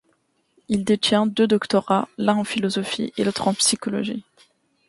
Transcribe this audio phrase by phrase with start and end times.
[0.67, 4.25] Il détient deux doctorats, l'un en philosophie et l'autre en psychologie.